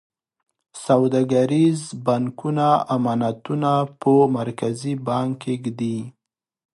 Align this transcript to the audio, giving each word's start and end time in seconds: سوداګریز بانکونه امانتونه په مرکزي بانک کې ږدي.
سوداګریز 0.85 1.79
بانکونه 2.05 2.67
امانتونه 2.95 3.71
په 3.99 4.11
مرکزي 4.37 4.93
بانک 5.07 5.31
کې 5.41 5.53
ږدي. 5.63 5.97